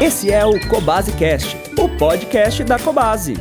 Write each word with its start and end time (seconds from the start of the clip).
Esse 0.00 0.32
é 0.32 0.46
o 0.46 0.58
Cobase 0.66 1.12
Cast, 1.12 1.58
o 1.78 1.86
podcast 1.98 2.64
da 2.64 2.78
Cobase. 2.78 3.34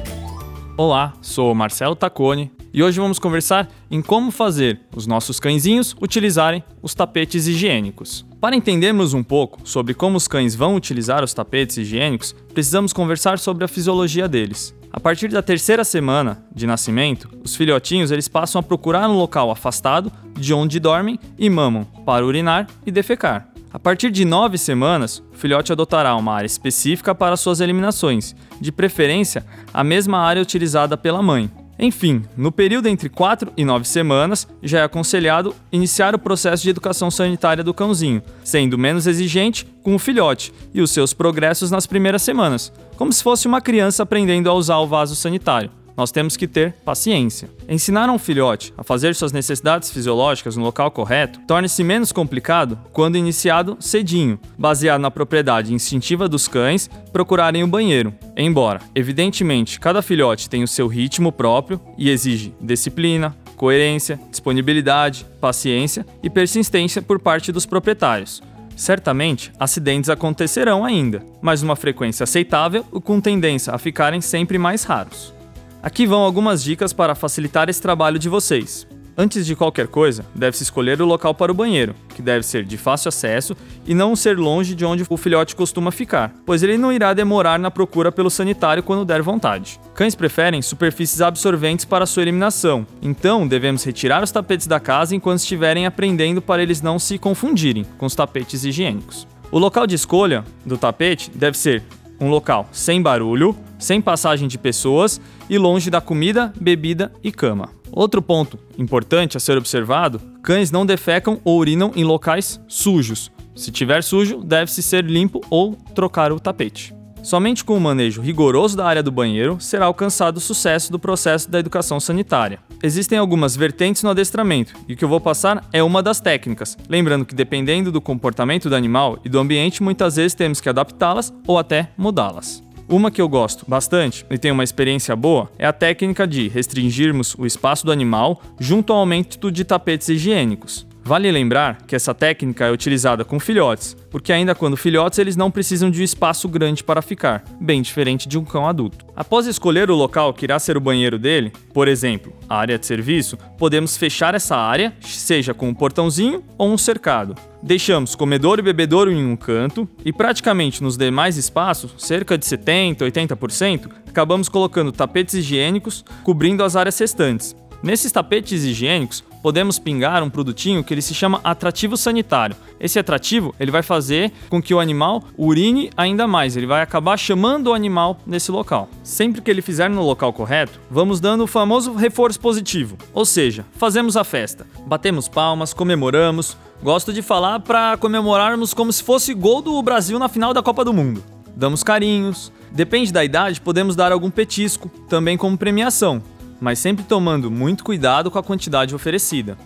Olá, 0.75 1.13
sou 1.21 1.55
Marcelo 1.55 1.95
Tacone 1.95 2.51
e 2.73 2.83
hoje 2.83 2.99
vamos 2.99 3.17
conversar 3.17 3.69
em 3.89 4.01
como 4.01 4.29
fazer 4.29 4.81
os 4.93 5.07
nossos 5.07 5.39
cãezinhos 5.39 5.95
utilizarem 6.01 6.61
os 6.81 6.93
tapetes 6.93 7.47
higiênicos. 7.47 8.25
Para 8.41 8.57
entendermos 8.57 9.13
um 9.13 9.23
pouco 9.23 9.61
sobre 9.63 9.93
como 9.93 10.17
os 10.17 10.27
cães 10.27 10.53
vão 10.53 10.75
utilizar 10.75 11.23
os 11.23 11.33
tapetes 11.33 11.77
higiênicos, 11.77 12.35
precisamos 12.53 12.91
conversar 12.91 13.39
sobre 13.39 13.63
a 13.63 13.67
fisiologia 13.69 14.27
deles. 14.27 14.75
A 14.91 14.99
partir 14.99 15.29
da 15.29 15.41
terceira 15.41 15.85
semana 15.85 16.43
de 16.53 16.67
nascimento, 16.67 17.29
os 17.41 17.55
filhotinhos 17.55 18.11
eles 18.11 18.27
passam 18.27 18.59
a 18.59 18.63
procurar 18.63 19.09
um 19.09 19.15
local 19.15 19.49
afastado 19.49 20.11
de 20.37 20.53
onde 20.53 20.77
dormem 20.77 21.17
e 21.37 21.49
mamam 21.49 21.85
para 22.05 22.25
urinar 22.25 22.67
e 22.85 22.91
defecar. 22.91 23.48
A 23.71 23.77
partir 23.77 24.09
de 24.09 24.25
nove 24.25 24.57
semanas, 24.57 25.21
o 25.31 25.37
filhote 25.37 25.71
adotará 25.71 26.15
uma 26.15 26.33
área 26.33 26.47
específica 26.47 27.13
para 27.13 27.37
suas 27.37 27.59
eliminações, 27.59 28.35
de 28.59 28.71
preferência 28.71 29.45
a 29.71 29.83
mesma 29.83 30.17
área 30.17 30.41
utilizada 30.41 30.97
pela 30.97 31.21
mãe. 31.21 31.51
Enfim, 31.77 32.23
no 32.35 32.51
período 32.51 32.87
entre 32.87 33.09
4 33.09 33.53
e 33.55 33.63
9 33.63 33.85
semanas, 33.85 34.47
já 34.61 34.79
é 34.79 34.83
aconselhado 34.83 35.55
iniciar 35.71 36.15
o 36.15 36.19
processo 36.19 36.63
de 36.63 36.71
educação 36.71 37.11
sanitária 37.11 37.63
do 37.63 37.73
cãozinho, 37.73 38.23
sendo 38.43 38.77
menos 38.77 39.05
exigente 39.05 39.65
com 39.83 39.95
o 39.95 39.99
filhote 39.99 40.51
e 40.73 40.81
os 40.81 40.91
seus 40.91 41.13
progressos 41.13 41.69
nas 41.69 41.85
primeiras 41.85 42.23
semanas, 42.23 42.73
como 42.97 43.13
se 43.13 43.23
fosse 43.23 43.47
uma 43.47 43.61
criança 43.61 44.03
aprendendo 44.03 44.49
a 44.49 44.53
usar 44.53 44.79
o 44.79 44.87
vaso 44.87 45.15
sanitário 45.15 45.71
nós 45.99 46.11
temos 46.11 46.37
que 46.37 46.47
ter 46.47 46.71
paciência. 46.85 47.49
Ensinar 47.67 48.09
um 48.09 48.17
filhote 48.17 48.73
a 48.77 48.85
fazer 48.85 49.13
suas 49.13 49.33
necessidades 49.33 49.91
fisiológicas 49.91 50.55
no 50.55 50.63
local 50.63 50.89
correto 50.91 51.41
torna-se 51.45 51.83
menos 51.83 52.13
complicado 52.13 52.79
quando 52.93 53.17
iniciado 53.17 53.75
cedinho, 53.81 54.39
baseado 54.57 55.01
na 55.01 55.11
propriedade 55.11 55.73
instintiva 55.73 56.29
dos 56.29 56.47
cães 56.47 56.89
procurarem 57.11 57.63
o 57.63 57.67
banheiro. 57.67 58.13
Embora, 58.37 58.79
evidentemente, 58.95 59.77
cada 59.77 60.01
filhote 60.01 60.49
tem 60.49 60.63
o 60.63 60.67
seu 60.69 60.87
ritmo 60.87 61.33
próprio 61.33 61.81
e 61.97 62.09
exige 62.09 62.55
disciplina, 62.61 63.35
coerência, 63.57 64.17
disponibilidade, 64.31 65.25
paciência 65.41 66.05
e 66.23 66.29
persistência 66.29 67.01
por 67.01 67.19
parte 67.19 67.51
dos 67.51 67.65
proprietários. 67.65 68.41
Certamente, 68.73 69.51
acidentes 69.59 70.09
acontecerão 70.09 70.85
ainda, 70.85 71.21
mas 71.41 71.61
uma 71.61 71.75
frequência 71.75 72.23
aceitável 72.23 72.85
e 72.95 73.01
com 73.01 73.19
tendência 73.19 73.73
a 73.73 73.77
ficarem 73.77 74.21
sempre 74.21 74.57
mais 74.57 74.85
raros. 74.85 75.37
Aqui 75.81 76.05
vão 76.05 76.21
algumas 76.21 76.61
dicas 76.61 76.91
para 76.91 77.15
facilitar 77.15 77.69
esse 77.69 77.81
trabalho 77.81 78.19
de 78.19 78.27
vocês. 78.27 78.85
Antes 79.17 79.45
de 79.45 79.55
qualquer 79.55 79.87
coisa, 79.87 80.25
deve-se 80.35 80.63
escolher 80.63 81.01
o 81.01 81.05
local 81.05 81.33
para 81.33 81.51
o 81.51 81.55
banheiro, 81.55 81.95
que 82.15 82.21
deve 82.21 82.45
ser 82.45 82.63
de 82.65 82.77
fácil 82.77 83.09
acesso 83.09 83.55
e 83.85 83.93
não 83.93 84.15
ser 84.15 84.37
longe 84.37 84.75
de 84.75 84.85
onde 84.85 85.05
o 85.09 85.17
filhote 85.17 85.55
costuma 85.55 85.89
ficar, 85.89 86.33
pois 86.45 86.63
ele 86.63 86.77
não 86.77 86.91
irá 86.91 87.13
demorar 87.13 87.57
na 87.57 87.71
procura 87.71 88.11
pelo 88.11 88.29
sanitário 88.29 88.83
quando 88.83 89.05
der 89.05 89.21
vontade. 89.21 89.79
Cães 89.93 90.15
preferem 90.15 90.61
superfícies 90.61 91.21
absorventes 91.21 91.85
para 91.85 92.05
sua 92.05 92.23
eliminação, 92.23 92.85
então 93.01 93.47
devemos 93.47 93.83
retirar 93.83 94.23
os 94.23 94.31
tapetes 94.31 94.67
da 94.67 94.79
casa 94.79 95.15
enquanto 95.15 95.39
estiverem 95.39 95.85
aprendendo 95.85 96.41
para 96.41 96.61
eles 96.61 96.81
não 96.81 96.99
se 96.99 97.17
confundirem 97.17 97.85
com 97.97 98.05
os 98.05 98.15
tapetes 98.15 98.65
higiênicos. 98.65 99.27
O 99.49 99.59
local 99.59 99.87
de 99.87 99.95
escolha 99.95 100.43
do 100.65 100.77
tapete 100.77 101.31
deve 101.33 101.57
ser 101.57 101.83
um 102.19 102.29
local 102.29 102.67
sem 102.71 103.01
barulho, 103.01 103.55
sem 103.79 104.01
passagem 104.01 104.47
de 104.47 104.57
pessoas 104.57 105.19
e 105.49 105.57
longe 105.57 105.89
da 105.89 106.01
comida, 106.01 106.53
bebida 106.59 107.11
e 107.23 107.31
cama. 107.31 107.69
Outro 107.91 108.21
ponto 108.21 108.59
importante 108.77 109.37
a 109.37 109.39
ser 109.39 109.57
observado: 109.57 110.21
cães 110.43 110.69
não 110.69 110.85
defecam 110.85 111.39
ou 111.43 111.57
urinam 111.57 111.91
em 111.95 112.03
locais 112.03 112.61
sujos. 112.67 113.31
Se 113.55 113.71
tiver 113.71 114.03
sujo, 114.03 114.43
deve-se 114.43 114.83
ser 114.83 115.03
limpo 115.03 115.41
ou 115.49 115.75
trocar 115.95 116.31
o 116.31 116.39
tapete. 116.39 116.93
Somente 117.21 117.65
com 117.65 117.75
o 117.75 117.81
manejo 117.81 118.21
rigoroso 118.21 118.77
da 118.77 118.85
área 118.85 119.03
do 119.03 119.11
banheiro 119.11 119.57
será 119.59 119.85
alcançado 119.85 120.37
o 120.37 120.39
sucesso 120.39 120.91
do 120.91 120.97
processo 120.97 121.51
da 121.51 121.59
educação 121.59 121.99
sanitária. 121.99 122.59
Existem 122.81 123.19
algumas 123.19 123.57
vertentes 123.57 124.03
no 124.03 124.09
adestramento, 124.09 124.73
e 124.87 124.93
o 124.93 124.95
que 124.95 125.03
eu 125.03 125.09
vou 125.09 125.19
passar 125.19 125.67
é 125.73 125.83
uma 125.83 126.01
das 126.01 126.21
técnicas, 126.21 126.77
lembrando 126.87 127.25
que 127.25 127.35
dependendo 127.35 127.91
do 127.91 127.99
comportamento 127.99 128.69
do 128.69 128.75
animal 128.75 129.19
e 129.25 129.29
do 129.29 129.37
ambiente, 129.37 129.83
muitas 129.83 130.15
vezes 130.15 130.33
temos 130.33 130.61
que 130.61 130.69
adaptá-las 130.69 131.33
ou 131.45 131.59
até 131.59 131.89
mudá-las. 131.97 132.63
Uma 132.91 133.11
que 133.11 133.21
eu 133.21 133.29
gosto 133.29 133.65
bastante 133.67 134.25
e 134.31 134.37
tenho 134.39 134.55
uma 134.55 134.63
experiência 134.63 135.15
boa 135.15 135.47
é 135.59 135.67
a 135.67 135.71
técnica 135.71 136.25
de 136.25 136.47
restringirmos 136.47 137.35
o 137.37 137.45
espaço 137.45 137.85
do 137.85 137.91
animal 137.91 138.41
junto 138.59 138.91
ao 138.91 138.97
aumento 138.97 139.51
de 139.51 139.63
tapetes 139.63 140.09
higiênicos. 140.09 140.88
Vale 141.09 141.31
lembrar 141.31 141.87
que 141.87 141.95
essa 141.95 142.13
técnica 142.13 142.67
é 142.67 142.71
utilizada 142.71 143.25
com 143.25 143.39
filhotes, 143.39 143.97
porque 144.11 144.31
ainda 144.31 144.53
quando 144.53 144.77
filhotes 144.77 145.17
eles 145.17 145.35
não 145.35 145.49
precisam 145.49 145.89
de 145.89 146.01
um 146.01 146.03
espaço 146.03 146.47
grande 146.47 146.83
para 146.83 147.01
ficar, 147.01 147.43
bem 147.59 147.81
diferente 147.81 148.29
de 148.29 148.37
um 148.37 148.45
cão 148.45 148.67
adulto. 148.67 149.07
Após 149.15 149.47
escolher 149.47 149.89
o 149.89 149.95
local 149.95 150.31
que 150.35 150.45
irá 150.45 150.59
ser 150.59 150.77
o 150.77 150.79
banheiro 150.79 151.17
dele, 151.17 151.51
por 151.73 151.87
exemplo, 151.87 152.31
a 152.47 152.59
área 152.59 152.77
de 152.77 152.85
serviço, 152.85 153.39
podemos 153.57 153.97
fechar 153.97 154.35
essa 154.35 154.55
área, 154.55 154.93
seja 155.01 155.51
com 155.51 155.69
um 155.69 155.73
portãozinho 155.73 156.43
ou 156.59 156.71
um 156.71 156.77
cercado. 156.77 157.33
Deixamos 157.63 158.13
comedor 158.13 158.59
e 158.59 158.61
bebedouro 158.61 159.11
em 159.11 159.25
um 159.25 159.35
canto 159.35 159.89
e 160.05 160.13
praticamente 160.13 160.83
nos 160.83 160.95
demais 160.95 161.37
espaços, 161.37 161.91
cerca 161.97 162.37
de 162.37 162.45
70, 162.45 163.03
80%, 163.03 163.89
acabamos 164.07 164.47
colocando 164.47 164.91
tapetes 164.91 165.33
higiênicos 165.33 166.05
cobrindo 166.23 166.63
as 166.63 166.75
áreas 166.75 166.99
restantes. 166.99 167.55
Nesses 167.81 168.11
tapetes 168.11 168.65
higiênicos, 168.65 169.23
podemos 169.41 169.79
pingar 169.79 170.21
um 170.21 170.29
produtinho 170.29 170.83
que 170.83 170.93
ele 170.93 171.01
se 171.01 171.13
chama 171.13 171.39
atrativo 171.43 171.95
sanitário. 171.95 172.55
Esse 172.77 172.99
atrativo, 172.99 173.55
ele 173.57 173.71
vai 173.71 173.81
fazer 173.81 174.33
com 174.49 174.61
que 174.61 174.73
o 174.73 174.81
animal 174.81 175.23
urine 175.37 175.89
ainda 175.95 176.27
mais, 176.27 176.57
ele 176.57 176.65
vai 176.65 176.81
acabar 176.81 177.17
chamando 177.17 177.67
o 177.67 177.73
animal 177.73 178.19
nesse 178.27 178.51
local. 178.51 178.89
Sempre 179.01 179.41
que 179.41 179.49
ele 179.49 179.61
fizer 179.61 179.89
no 179.89 180.03
local 180.03 180.33
correto, 180.33 180.79
vamos 180.91 181.21
dando 181.21 181.45
o 181.45 181.47
famoso 181.47 181.93
reforço 181.93 182.39
positivo, 182.39 182.97
ou 183.13 183.25
seja, 183.25 183.65
fazemos 183.71 184.17
a 184.17 184.25
festa, 184.25 184.67
batemos 184.85 185.29
palmas, 185.29 185.73
comemoramos. 185.73 186.57
Gosto 186.81 187.11
de 187.11 187.21
falar 187.21 187.59
para 187.59 187.97
comemorarmos 187.97 188.73
como 188.73 188.91
se 188.93 189.03
fosse 189.03 189.33
gol 189.33 189.61
do 189.61 189.81
Brasil 189.81 190.17
na 190.17 190.29
final 190.29 190.53
da 190.53 190.63
Copa 190.63 190.85
do 190.85 190.93
Mundo. 190.93 191.21
Damos 191.53 191.83
carinhos, 191.83 192.53
depende 192.71 193.11
da 193.11 193.23
idade, 193.23 193.59
podemos 193.59 193.97
dar 193.97 194.13
algum 194.13 194.29
petisco, 194.29 194.89
também 195.09 195.37
como 195.37 195.57
premiação 195.57 196.21
mas 196.59 196.79
sempre 196.79 197.03
tomando 197.03 197.49
muito 197.49 197.83
cuidado 197.83 198.29
com 198.29 198.39
a 198.39 198.43
quantidade 198.43 198.95
oferecida. 198.95 199.57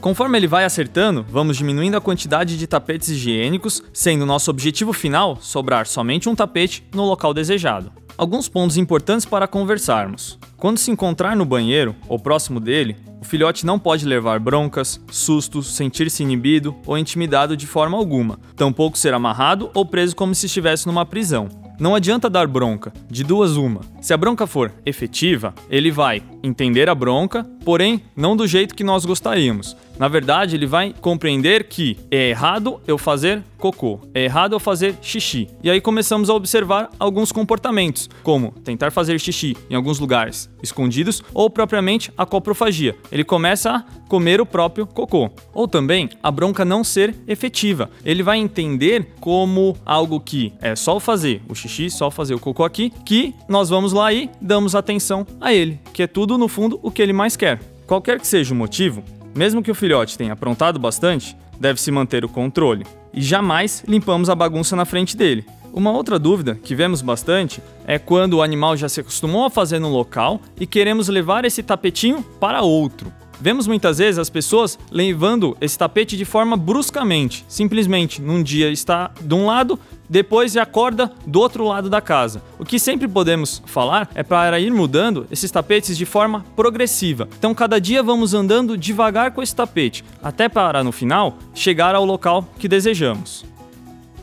Conforme 0.00 0.36
ele 0.36 0.48
vai 0.48 0.64
acertando, 0.64 1.24
vamos 1.28 1.56
diminuindo 1.56 1.96
a 1.96 2.00
quantidade 2.00 2.58
de 2.58 2.66
tapetes 2.66 3.08
higiênicos, 3.08 3.82
sendo 3.92 4.26
nosso 4.26 4.50
objetivo 4.50 4.92
final 4.92 5.38
sobrar 5.40 5.86
somente 5.86 6.28
um 6.28 6.34
tapete 6.34 6.84
no 6.92 7.04
local 7.04 7.32
desejado. 7.32 7.92
Alguns 8.18 8.48
pontos 8.48 8.76
importantes 8.76 9.24
para 9.24 9.46
conversarmos. 9.46 10.38
Quando 10.56 10.78
se 10.78 10.90
encontrar 10.90 11.36
no 11.36 11.44
banheiro 11.44 11.94
ou 12.08 12.18
próximo 12.18 12.58
dele, 12.58 12.96
o 13.20 13.24
filhote 13.24 13.64
não 13.64 13.78
pode 13.78 14.04
levar 14.04 14.40
broncas, 14.40 15.00
sustos, 15.08 15.74
sentir-se 15.74 16.24
inibido 16.24 16.74
ou 16.84 16.98
intimidado 16.98 17.56
de 17.56 17.68
forma 17.68 17.96
alguma, 17.96 18.40
tampouco 18.56 18.98
ser 18.98 19.14
amarrado 19.14 19.70
ou 19.72 19.86
preso 19.86 20.16
como 20.16 20.34
se 20.34 20.46
estivesse 20.46 20.88
numa 20.88 21.06
prisão. 21.06 21.48
Não 21.82 21.96
adianta 21.96 22.30
dar 22.30 22.46
bronca, 22.46 22.92
de 23.10 23.24
duas 23.24 23.56
uma. 23.56 23.80
Se 24.00 24.14
a 24.14 24.16
bronca 24.16 24.46
for 24.46 24.72
efetiva, 24.86 25.52
ele 25.68 25.90
vai 25.90 26.22
entender 26.40 26.88
a 26.88 26.94
bronca, 26.94 27.44
porém 27.64 28.04
não 28.14 28.36
do 28.36 28.46
jeito 28.46 28.72
que 28.72 28.84
nós 28.84 29.04
gostaríamos. 29.04 29.76
Na 30.02 30.08
verdade, 30.08 30.56
ele 30.56 30.66
vai 30.66 30.92
compreender 31.00 31.68
que 31.68 31.96
é 32.10 32.30
errado 32.30 32.80
eu 32.88 32.98
fazer 32.98 33.40
cocô, 33.56 34.00
é 34.12 34.24
errado 34.24 34.52
eu 34.52 34.58
fazer 34.58 34.96
xixi. 35.00 35.46
E 35.62 35.70
aí 35.70 35.80
começamos 35.80 36.28
a 36.28 36.34
observar 36.34 36.90
alguns 36.98 37.30
comportamentos, 37.30 38.10
como 38.20 38.50
tentar 38.64 38.90
fazer 38.90 39.20
xixi 39.20 39.56
em 39.70 39.76
alguns 39.76 40.00
lugares 40.00 40.50
escondidos 40.60 41.22
ou 41.32 41.48
propriamente 41.48 42.10
a 42.18 42.26
coprofagia. 42.26 42.96
Ele 43.12 43.22
começa 43.22 43.70
a 43.70 43.84
comer 44.08 44.40
o 44.40 44.44
próprio 44.44 44.88
cocô. 44.88 45.30
Ou 45.54 45.68
também 45.68 46.10
a 46.20 46.32
bronca 46.32 46.64
não 46.64 46.82
ser 46.82 47.14
efetiva. 47.28 47.88
Ele 48.04 48.24
vai 48.24 48.38
entender 48.38 49.06
como 49.20 49.76
algo 49.86 50.18
que 50.18 50.52
é 50.60 50.74
só 50.74 50.98
fazer 50.98 51.40
o 51.48 51.54
xixi, 51.54 51.88
só 51.88 52.10
fazer 52.10 52.34
o 52.34 52.40
cocô 52.40 52.64
aqui, 52.64 52.92
que 53.06 53.32
nós 53.48 53.68
vamos 53.68 53.92
lá 53.92 54.12
e 54.12 54.28
damos 54.40 54.74
atenção 54.74 55.24
a 55.40 55.54
ele, 55.54 55.78
que 55.92 56.02
é 56.02 56.08
tudo 56.08 56.36
no 56.36 56.48
fundo 56.48 56.80
o 56.82 56.90
que 56.90 57.00
ele 57.00 57.12
mais 57.12 57.36
quer. 57.36 57.60
Qualquer 57.86 58.18
que 58.18 58.26
seja 58.26 58.52
o 58.52 58.56
motivo, 58.56 59.04
mesmo 59.34 59.62
que 59.62 59.70
o 59.70 59.74
filhote 59.74 60.16
tenha 60.18 60.32
aprontado 60.32 60.78
bastante, 60.78 61.36
deve-se 61.58 61.90
manter 61.90 62.24
o 62.24 62.28
controle. 62.28 62.86
E 63.12 63.20
jamais 63.20 63.84
limpamos 63.86 64.30
a 64.30 64.34
bagunça 64.34 64.74
na 64.74 64.84
frente 64.84 65.16
dele. 65.16 65.44
Uma 65.72 65.90
outra 65.90 66.18
dúvida 66.18 66.54
que 66.54 66.74
vemos 66.74 67.00
bastante 67.00 67.62
é 67.86 67.98
quando 67.98 68.34
o 68.34 68.42
animal 68.42 68.76
já 68.76 68.88
se 68.88 69.00
acostumou 69.00 69.46
a 69.46 69.50
fazer 69.50 69.78
no 69.78 69.88
local 69.88 70.40
e 70.60 70.66
queremos 70.66 71.08
levar 71.08 71.44
esse 71.44 71.62
tapetinho 71.62 72.22
para 72.38 72.62
outro. 72.62 73.12
Vemos 73.40 73.66
muitas 73.66 73.98
vezes 73.98 74.18
as 74.18 74.30
pessoas 74.30 74.78
levando 74.90 75.56
esse 75.60 75.76
tapete 75.76 76.16
de 76.16 76.24
forma 76.24 76.56
bruscamente. 76.56 77.44
Simplesmente, 77.48 78.22
num 78.22 78.42
dia 78.42 78.70
está 78.70 79.10
de 79.20 79.34
um 79.34 79.46
lado, 79.46 79.80
depois 80.12 80.54
acorda 80.58 81.10
do 81.26 81.40
outro 81.40 81.64
lado 81.64 81.88
da 81.88 81.98
casa. 81.98 82.42
O 82.58 82.66
que 82.66 82.78
sempre 82.78 83.08
podemos 83.08 83.62
falar 83.64 84.10
é 84.14 84.22
para 84.22 84.60
ir 84.60 84.70
mudando 84.70 85.26
esses 85.30 85.50
tapetes 85.50 85.96
de 85.96 86.04
forma 86.04 86.44
progressiva. 86.54 87.26
Então, 87.38 87.54
cada 87.54 87.80
dia 87.80 88.02
vamos 88.02 88.34
andando 88.34 88.76
devagar 88.76 89.30
com 89.30 89.42
esse 89.42 89.56
tapete, 89.56 90.04
até 90.22 90.50
para 90.50 90.84
no 90.84 90.92
final 90.92 91.38
chegar 91.54 91.94
ao 91.94 92.04
local 92.04 92.46
que 92.58 92.68
desejamos. 92.68 93.51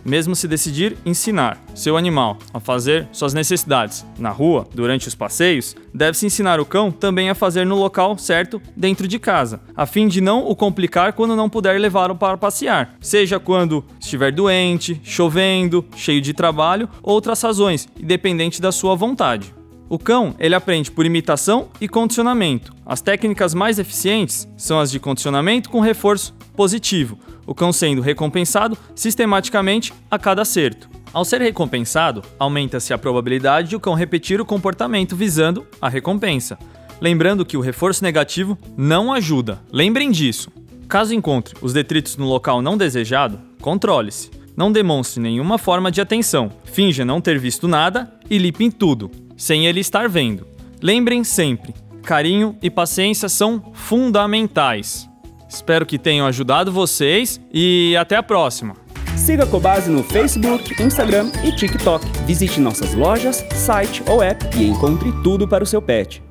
Mesmo 0.03 0.35
se 0.35 0.47
decidir 0.47 0.97
ensinar 1.05 1.61
seu 1.75 1.97
animal 1.97 2.37
a 2.53 2.59
fazer 2.59 3.07
suas 3.11 3.33
necessidades 3.33 4.05
na 4.17 4.29
rua, 4.29 4.67
durante 4.73 5.07
os 5.07 5.15
passeios, 5.15 5.75
deve-se 5.93 6.25
ensinar 6.25 6.59
o 6.59 6.65
cão 6.65 6.91
também 6.91 7.29
a 7.29 7.35
fazer 7.35 7.65
no 7.65 7.75
local 7.75 8.17
certo 8.17 8.61
dentro 8.75 9.07
de 9.07 9.19
casa, 9.19 9.61
a 9.75 9.85
fim 9.85 10.07
de 10.07 10.21
não 10.21 10.47
o 10.47 10.55
complicar 10.55 11.13
quando 11.13 11.35
não 11.35 11.49
puder 11.49 11.79
levá-lo 11.79 12.15
para 12.15 12.37
passear, 12.37 12.95
seja 12.99 13.39
quando 13.39 13.83
estiver 13.99 14.31
doente, 14.31 14.99
chovendo, 15.03 15.85
cheio 15.95 16.21
de 16.21 16.33
trabalho 16.33 16.89
ou 17.01 17.13
outras 17.13 17.41
razões, 17.41 17.87
independente 17.99 18.61
da 18.61 18.71
sua 18.71 18.95
vontade. 18.95 19.58
O 19.89 19.97
cão, 19.97 20.35
ele 20.37 20.53
aprende 20.53 20.91
por 20.91 21.03
imitação 21.03 21.69
e 21.81 21.87
condicionamento. 21.87 22.71
As 22.85 23.01
técnicas 23.01 23.55
mais 23.55 23.79
eficientes 23.79 24.47
são 24.55 24.79
as 24.79 24.91
de 24.91 24.99
condicionamento 24.99 25.67
com 25.67 25.79
reforço 25.79 26.35
positivo, 26.55 27.17
o 27.47 27.55
cão 27.55 27.73
sendo 27.73 27.99
recompensado 27.99 28.77
sistematicamente 28.93 29.91
a 30.11 30.19
cada 30.19 30.43
acerto. 30.43 30.87
Ao 31.11 31.25
ser 31.25 31.41
recompensado, 31.41 32.21
aumenta-se 32.37 32.93
a 32.93 32.99
probabilidade 32.99 33.69
de 33.69 33.75
o 33.75 33.79
cão 33.79 33.95
repetir 33.95 34.39
o 34.39 34.45
comportamento 34.45 35.15
visando 35.15 35.65
a 35.81 35.89
recompensa. 35.89 36.55
Lembrando 37.01 37.43
que 37.43 37.57
o 37.57 37.61
reforço 37.61 38.03
negativo 38.03 38.55
não 38.77 39.11
ajuda. 39.11 39.59
Lembrem 39.71 40.11
disso. 40.11 40.51
Caso 40.87 41.15
encontre 41.15 41.55
os 41.63 41.73
detritos 41.73 42.15
no 42.15 42.27
local 42.27 42.61
não 42.61 42.77
desejado, 42.77 43.39
controle-se. 43.59 44.29
Não 44.55 44.71
demonstre 44.71 45.19
nenhuma 45.19 45.57
forma 45.57 45.89
de 45.91 45.99
atenção. 45.99 46.51
Finja 46.65 47.03
não 47.03 47.19
ter 47.19 47.39
visto 47.39 47.67
nada 47.67 48.13
e 48.29 48.37
limpe 48.37 48.69
tudo, 48.69 49.09
sem 49.39 49.65
ele 49.65 49.79
estar 49.79 50.07
vendo. 50.07 50.45
Lembrem 50.81 51.23
sempre: 51.23 51.73
carinho 52.03 52.55
e 52.61 52.69
paciência 52.69 53.29
são 53.29 53.71
fundamentais. 53.73 55.09
Espero 55.49 55.85
que 55.85 55.97
tenham 55.97 56.27
ajudado 56.27 56.71
vocês 56.71 57.41
e 57.51 57.95
até 57.97 58.15
a 58.15 58.21
próxima! 58.21 58.75
Siga 59.17 59.43
a 59.43 59.47
Cobase 59.47 59.89
no 59.89 60.03
Facebook, 60.03 60.81
Instagram 60.81 61.31
e 61.43 61.51
TikTok. 61.51 62.05
Visite 62.25 62.59
nossas 62.59 62.93
lojas, 62.93 63.43
site 63.53 64.03
ou 64.07 64.21
app 64.21 64.45
e 64.55 64.67
encontre 64.67 65.11
tudo 65.23 65.47
para 65.47 65.63
o 65.63 65.67
seu 65.67 65.81
pet. 65.81 66.28